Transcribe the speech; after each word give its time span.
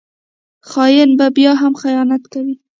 خاین 0.69 1.09
به 1.19 1.27
بیا 1.35 1.53
هم 1.61 1.73
خیانت 1.81 2.23
کوي 2.33 2.55